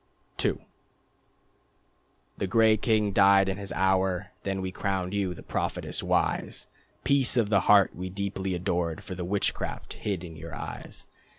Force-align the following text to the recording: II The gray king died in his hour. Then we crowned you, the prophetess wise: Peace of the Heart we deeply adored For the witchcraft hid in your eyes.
II 0.43 0.57
The 2.39 2.47
gray 2.47 2.75
king 2.75 3.11
died 3.11 3.47
in 3.47 3.57
his 3.57 3.71
hour. 3.73 4.31
Then 4.41 4.59
we 4.59 4.71
crowned 4.71 5.13
you, 5.13 5.35
the 5.35 5.43
prophetess 5.43 6.01
wise: 6.01 6.65
Peace 7.03 7.37
of 7.37 7.49
the 7.49 7.59
Heart 7.69 7.95
we 7.95 8.09
deeply 8.09 8.55
adored 8.55 9.03
For 9.03 9.13
the 9.13 9.23
witchcraft 9.23 9.93
hid 9.93 10.23
in 10.23 10.35
your 10.35 10.55
eyes. 10.55 11.05